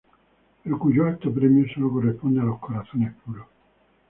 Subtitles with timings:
[0.63, 3.45] Pero cuyo alto premio solo corresponde a los corazones puros.